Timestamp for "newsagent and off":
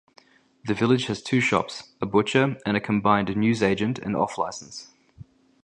3.37-4.35